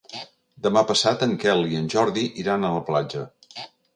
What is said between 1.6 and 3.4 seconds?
i en Jordi iran a la platja.